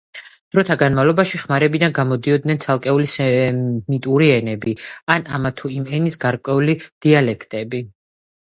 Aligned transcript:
დროთა 0.53 0.75
განმავლობაში 0.83 1.41
ხმარებიდან 1.41 1.93
გამოდიოდნენ 1.97 2.61
ცალკეული 2.63 3.11
სემიტური 3.17 4.31
ენები, 4.39 4.75
ან 5.17 5.29
ამა 5.39 5.53
თუ 5.63 5.75
იმ 5.81 5.87
ენის 5.99 6.19
გარკვეული 6.25 6.79
დიალექტები. 6.89 7.85